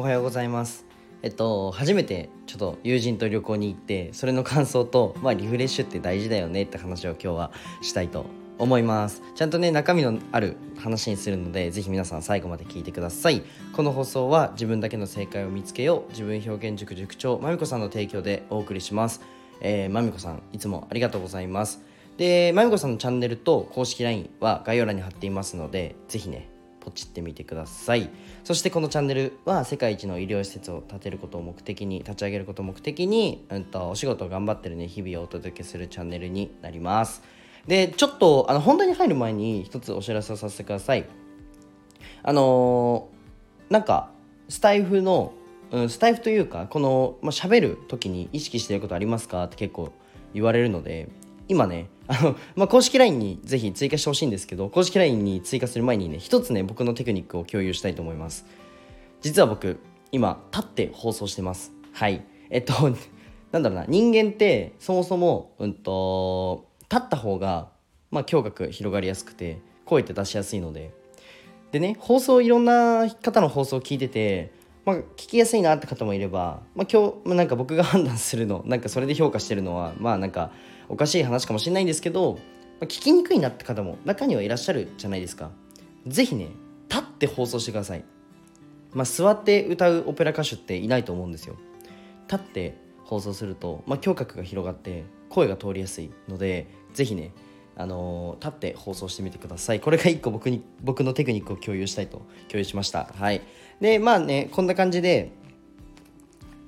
[0.00, 0.86] おはようございます。
[1.22, 7.52] えっと初めてちょっと友人と旅行に行ってそれの感想とまあリフレッシュって大事だよねって話を今日は
[7.82, 8.24] したいと
[8.56, 9.20] 思います。
[9.34, 13.42] ちゃんとね中身のある話にするのでぜひ皆さん最後まで聞いてください。
[13.74, 19.20] この放送は自分だけの正解を見つけよう自分表現塾塾長まみこさんの提供でお送りします。
[19.60, 21.82] えー、まみこさんいつもありがとうございます。
[22.16, 26.49] でまみこさんのチャンネルと公式 LINE は概要欄に貼っていますのでぜひね
[26.80, 28.08] ポチってみてください。
[28.42, 37.22] そしてこのチャンネルは世界一の医療施設を建てることを目的に立ち上げることを目的に、うんと、お仕事を頑張ってるね日々をお届けするチャンネルになります。
[37.66, 41.06] でちょっとあの本題に入る前に一つお知らせをさせてください。
[42.22, 44.10] あのー、なんか
[44.48, 45.34] スタイフの、
[45.70, 49.44] うん、スタイフというかこの、まあ、喋る時に意識してることありますか？
[49.44, 49.92] って結構
[50.34, 51.08] 言われるので
[51.48, 58.44] 今ねあの、まあ、公式 LINE にぜひ追加してほしいんですけど公式 LINE に追加する前にね一つね僕のテクニックを共有したいと思います。
[59.20, 59.78] 実は僕
[60.10, 61.72] 今立って放送してます。
[61.92, 62.24] はい。
[62.50, 62.74] えっと
[63.52, 67.68] なんだろうな人間ってそもそもうんと立った方が
[68.10, 70.92] まあ聴覚広がりやすくて声って出しやすいので。
[71.70, 74.50] でね放送いろんな方の放送を聞いてて
[74.90, 80.50] まあ、聞きやすいなって方もいれば、まあ、今日、まあ、なんか僕が判断するのなんかそれで評価してるのはまあなんか
[80.88, 82.38] おかしい話かもしれないんですけど、ま
[82.82, 85.50] あ、聞きにくいなって方も中にはいらっしゃるじゃないですか。
[86.06, 86.48] 是非ね
[86.88, 88.04] 立って放送してください、
[88.94, 91.56] まあ、座って歌うオペラ歌手っていないと思うんですよ。
[92.28, 97.32] 立って放送すると、まあ、聴覚が広がって声が通りやすいので是非ね
[97.76, 99.80] あの、立って放送してみてください。
[99.80, 102.18] これが1個僕に僕のテクニックを共有したいと
[102.48, 103.10] 共有しました。
[103.14, 103.42] はい。
[103.80, 105.32] でまあねこんな感じで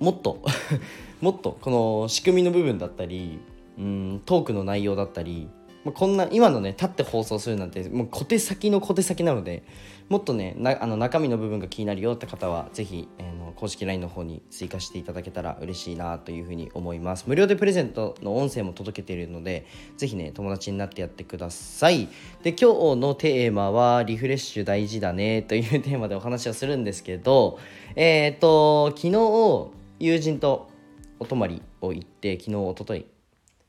[0.00, 0.42] もっと
[1.20, 3.38] もっとこの仕組みの部分だったり
[3.78, 5.48] うんトークの内容だったり
[5.84, 9.64] まあ、こんな今のね立って放送するなんてもう小手先の小手先なので
[10.08, 17.24] もっとねあの中身の部分が気になるよって方は是非、えー、公式 LINE の方に追加していただけたら嬉しいなというふうに思います。
[17.26, 19.66] 無料でプレゼントの音声も届けているので
[19.96, 22.08] 是非ね友達になってやってください。
[22.42, 27.58] で今日のテーマはリフレッシュ大事だねというテーマでお話をするんですけど
[27.96, 30.68] えっ、ー、と昨日友人と
[31.18, 33.06] お泊まりを行って昨日おととい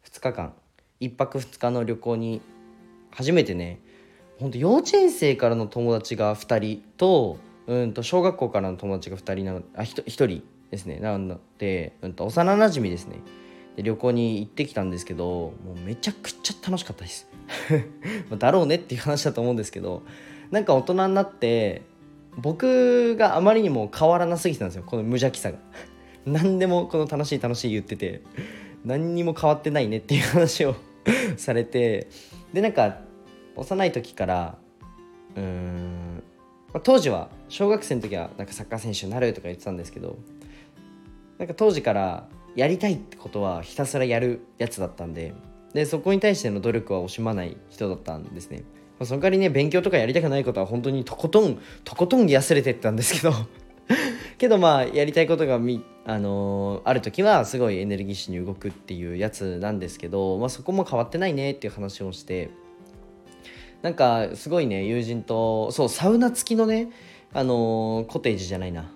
[0.09, 0.53] 2日間
[1.01, 2.41] 1泊2日の旅行に
[3.11, 3.79] 初めてね
[4.39, 7.37] ほんと幼稚園生からの友達が2人と
[7.67, 10.99] うんと小学校からの友達が2人なのあ 1, 1人ですね。
[10.99, 13.19] なので、うん、と幼なじみですね。
[13.75, 15.25] で旅行に行ってきたんですけど
[15.65, 17.27] もうめちゃくちゃ楽しかったです。
[18.37, 20.03] だろうねっていう話だと思うんですけど
[20.51, 21.81] なんか大人になって
[22.37, 24.83] 僕があまりにも変わらなすぎてたんですよ。
[24.85, 25.57] この無邪気さが。
[26.25, 28.21] 何でもこの楽しい楽しい言ってて
[28.85, 30.75] 何にも変わってないねっていう話を
[31.35, 32.07] されて
[32.53, 32.99] でなんか
[33.57, 34.57] 幼い時から
[35.35, 36.23] うーん、
[36.83, 40.17] 当時は小学生の時はなんかサッカー選手になるとか言ってたんですけど
[41.37, 45.35] なんか当時からやりたいってことはひたすらやるやつだったんで
[45.71, 48.63] でそこに対しての努力は惜しまない人だったんですね、
[48.97, 53.31] まあ、その代わりね勉強とかやりたくないことは本当にとことんとことんやすれてったんですけど
[54.39, 62.49] けどまあやりたいことがみ、あのー、ある時はすごいエネルギッシュに動くっていうやつなんですけど、まあ、そこも変わってないねっていう話をして
[63.83, 66.89] なんかすごいね友人とそうサウナ付きのね、
[67.33, 68.91] あのー、コテージじゃないな。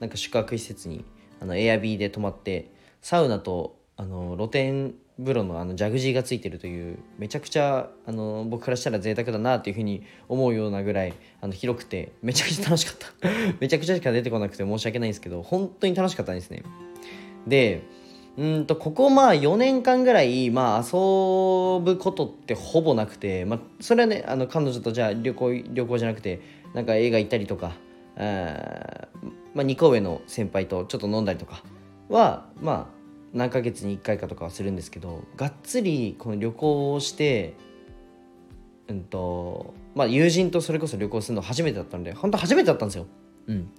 [0.00, 1.04] なんか宿泊施設に
[1.40, 2.70] あのエアビーで泊まって
[3.02, 13.28] サウナとあの露天風呂のあのジャグジーがついてるというめちゃくちゃあの僕からしたら贅沢だなっていうふうに思うようなぐらいあの広くてめちゃくちゃ楽しかった。
[13.58, 16.62] めちゃくちゃしか出てこなくて申し訳ないんですけど本当に楽しかったんですね。
[17.46, 17.82] で
[18.36, 26.40] うんとここまあ4年間ぐらい、まあ、遊ぶことってほぼなくて、まあ、それはねあの彼女とじゃあ旅行旅行じゃなくて
[26.74, 27.72] なんか映画行ったりとか
[28.16, 29.08] あ、
[29.54, 31.62] まあ、2個上の先輩とちょっと飲んだりとか
[32.08, 32.98] はまあ
[33.32, 37.54] 何ヶ月に1回かとかはするんですけどがっつりこの旅行をして
[38.88, 43.06] うんとまあ友人とそれこそ旅行するの初めてだったんで本当初めてだったんですよ。
[43.46, 43.70] うん、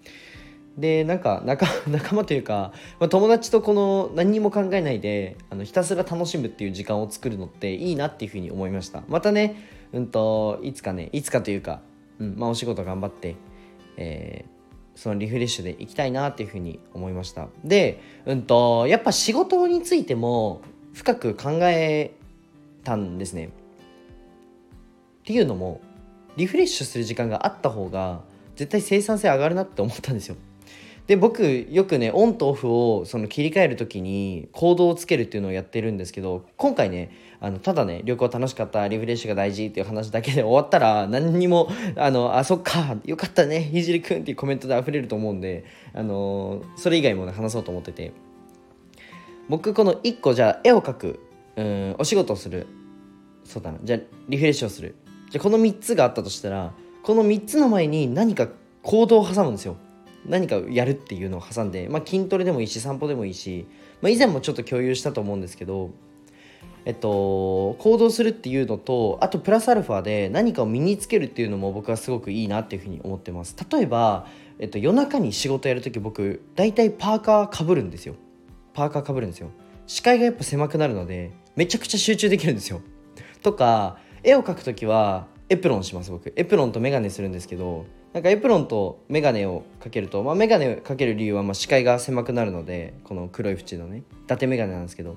[0.78, 9.56] でなんか仲 仲間というか、まあ、友達とこの何にも考えないであのひたすら楽しむっていう時間を作るのっていいなっていうふうに思いましたまたね、
[9.94, 11.82] うんと、いつかねいつかというか、
[12.20, 12.36] うん。
[12.38, 13.36] まあ、お仕事頑張って、
[13.98, 14.60] えー
[15.00, 17.48] そのリフレッシュでいきたいなっていうふうに思いました。
[17.64, 20.60] で、うんと、やっぱ仕事についても
[20.92, 22.12] 深く考え
[22.84, 23.46] たんですね。
[23.46, 23.50] っ
[25.24, 25.80] ていうのも
[26.36, 28.24] リフレッシュする時間があった方が
[28.58, 30.36] 絶対生産性上がるなって思ったんですよ。
[31.10, 37.10] で僕よくねオンとオフをその切り替える時に行動をつけるっていうのをやってるんですけど今回ね
[37.42, 41.68] あのただね旅行楽しかったリフレッシュが大事っていう話だけで終わったら何にも
[41.98, 45.64] あのあそっかよかったねひじりくんっていうコメントで溢れると思うんで
[45.96, 48.12] あのそれ以外もね話そうと思ってて。
[49.48, 51.20] 僕この1個じゃあ絵を描く
[51.56, 52.68] うんお仕事をする。
[53.46, 54.94] そうだなじゃあリフレッシュをする。
[55.32, 56.72] じゃこの3つがあったとしたら
[57.02, 58.48] この3つの前に何か
[58.84, 59.76] 行動を挟むんですよ。
[60.26, 63.66] 何かやるっていうのを挟んで、まあ、筋トレでもいいし散歩でもいいし、
[64.02, 65.92] まあ、以前もちょっと共有したと思うんですけど
[66.86, 73.56] えっと、行動するっていうのとあとプラスアルファで何かを身につけるっていうのも僕はすごくいいなっていうふうに思ってます。
[73.70, 74.28] 例えば、
[74.60, 78.16] えっと、夜中に仕事やるとき僕大体パーカーかぶるんですよ。
[78.74, 79.52] パーカーかぶるんですよ。
[79.88, 82.82] 視界がやっぱ狭くなるのでめちゃくちゃ集中できるんですよ。
[83.44, 86.32] とか絵を描く時はエプロンします僕。
[86.36, 95.16] エプロンとメガネするんですけどなんかエプロンとメガネをかけると、まあ、メガネをかける理由はまあ視界が狭くなるのでこの黒い縁のね伊達メガネなんですけど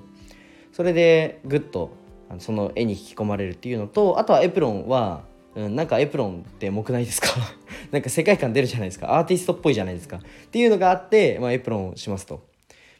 [0.71, 1.91] それでグッと
[2.39, 5.23] その絵に引き込まれるっていうのとあとはエプロンは、
[5.55, 7.27] うん、なんかエプロンって重くないですか？
[7.91, 9.17] なんか世界観出るじゃないですか？
[9.17, 10.17] アーティストっぽいじゃないですか？
[10.17, 12.41] っていうのがあって、まあ、エプロンをしますと。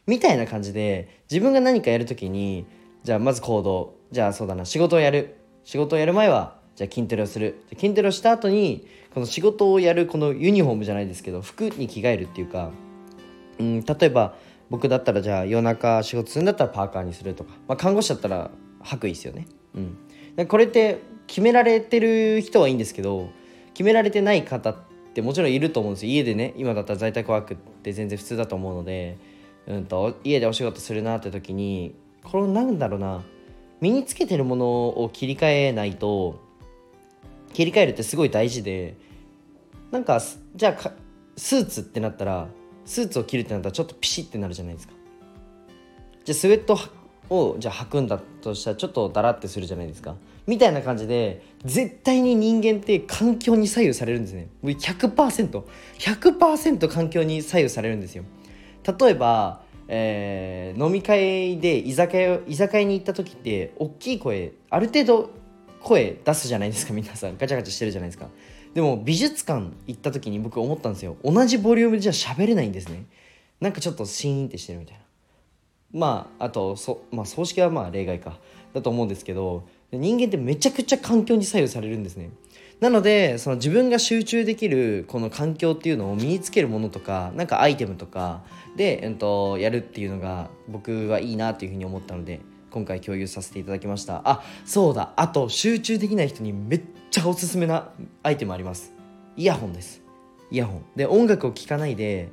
[0.06, 2.66] みたいな感じで自分が何かやるときに
[3.02, 3.94] じゃあまず行動。
[4.12, 5.36] じゃあそうだな仕事をやる。
[5.64, 7.60] 仕事をやる前はじゃあ筋トレをする。
[7.76, 12.70] 筋トレをした後にこの仕事をやるこのユニフォームじゃないですけど服に着替えるっていうか、
[13.60, 14.34] うん、例えば
[14.70, 18.50] 僕だったらじゃあ夜中仕事するんだったらパーカーにするとか、まあ、看護師だったら
[18.82, 19.46] 白衣ですよね。
[20.36, 23.28] うん、これって決められてる人はいいんですけど
[23.72, 24.76] 決められてない方っ
[25.14, 29.18] てもちろんいると思うんですよ家でね今だったら在宅ワークって全然普通だと思うので、
[29.66, 33.22] うんと、家でお仕事するなって時にこれなんだろうな
[33.80, 36.40] 身につけてるものを切り替えないと
[37.54, 38.96] 切り替えるってすごい大事で
[39.90, 40.20] なんか
[40.54, 40.92] じゃあ
[41.36, 42.48] スーツってなったら
[42.84, 44.92] スーツを着るってなったらちょっとピシッてなるじゃないですか。
[46.24, 46.78] じゃあスウェット
[47.30, 50.16] をじゃあ履くんだとしたらちょっとダラってするじゃないですか。
[50.46, 54.48] みたいな感じで絶対に人間って環境に左右されるんですね。
[54.62, 55.62] 100%100%
[55.98, 58.24] 100%環境に左右されるんですよ。
[58.98, 65.30] 例えば、えー、飲み会で居酒屋居酒屋に行った時って大きい声ある程度
[65.84, 67.36] 声出すじゃないですか皆さん。
[67.36, 68.28] ガチャガチャしてるじゃないですか。
[68.72, 71.16] でも美術館行った時に僕思ったんですよ。
[71.22, 73.04] 同じボリュームじゃ喋れないんですね。
[73.60, 75.02] なんかちょっとシーンってしてるみたいな。
[75.92, 78.38] まああとそ、まあ、葬式はまあ例外か。
[78.72, 82.30] だと思うんですけど人間ってめちゃくちゃ環境に左右されるんですね。
[82.80, 88.42] なのでその自分が集中できるこの環境っていうのを身につけるものとかなんかアイテムとか
[88.76, 92.40] で、えっと、やるっていうのが僕はいいなっていうふうに思ったので。
[92.74, 94.20] 今回共有させていただきました。
[94.24, 95.12] あそうだ。
[95.14, 97.90] あと集中できない人にめっちゃおすすめな
[98.24, 98.92] アイテムあります。
[99.36, 100.02] イヤホンです。
[100.50, 100.84] イヤホン。
[100.96, 102.30] で音楽を聴かないで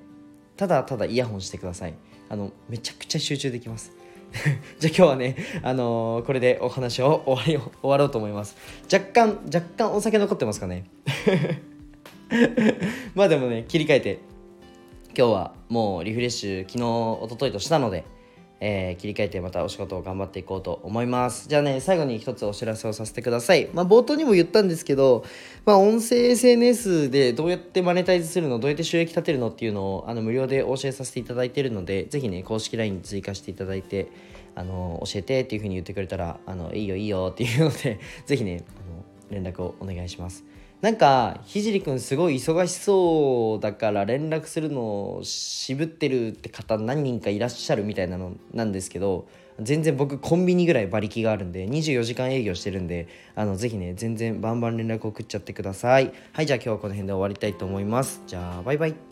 [0.58, 1.94] ただただイヤホンしてください。
[2.28, 3.92] あのめちゃくちゃ集中できます。
[4.80, 8.56] じゃあ今日はね、あのー、これでお話を終わり終わろうと思います。
[8.92, 10.86] 若干若干お酒残ってますかね。
[13.14, 14.20] まあでもね切り替えて
[15.16, 18.06] 今日はもうリフレッシュ昨日おとといとしたので
[18.64, 21.50] えー、切り替えてまたお仕事を頑張っていこうと思います。
[21.50, 23.70] じゃあね最後に一つお知らせをさせてください。
[23.74, 25.26] まあ冒頭にも言ったんですけど
[25.66, 34.12] まあ音声 SNS でどうやってマネタイズするのどうやって収益立てるのっていうのをあの無料でお教えさせていただいているのでぜひね公式 LINE に追加していただいて
[34.54, 40.44] あの教えてっていうふうに言ってくれたらあのいいよいいよっていうのでぜひねあの連絡をお願いします。
[40.82, 49.28] なんかひじりくんすごい忙しそうだから連絡するの渋ってるって方何人かいらっしゃるみたいなのなんですけど
[49.60, 56.12] 全然僕コンビニぐらい馬力があるんで24時間営業してるんであのぜひね全然バンバン連絡送っちゃってください。
[56.34, 58.22] はいじゃあ今日はこの辺で終わりたいと思います。
[58.26, 59.11] じゃあバイバイ。